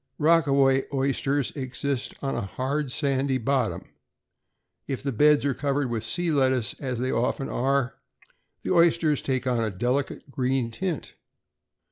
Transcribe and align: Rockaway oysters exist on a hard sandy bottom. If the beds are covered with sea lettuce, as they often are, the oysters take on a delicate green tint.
Rockaway 0.17 0.85
oysters 0.91 1.51
exist 1.51 2.15
on 2.23 2.33
a 2.35 2.41
hard 2.41 2.91
sandy 2.91 3.37
bottom. 3.37 3.83
If 4.87 5.03
the 5.03 5.11
beds 5.11 5.45
are 5.45 5.53
covered 5.53 5.91
with 5.91 6.03
sea 6.03 6.31
lettuce, 6.31 6.73
as 6.79 6.97
they 6.97 7.11
often 7.11 7.49
are, 7.49 7.97
the 8.63 8.71
oysters 8.73 9.21
take 9.21 9.45
on 9.45 9.63
a 9.63 9.69
delicate 9.69 10.31
green 10.31 10.71
tint. 10.71 11.13